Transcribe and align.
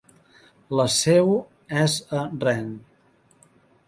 La 0.77 0.85
seu 0.93 1.29
és 1.81 1.97
a 2.21 2.23
Rennes. 2.45 3.45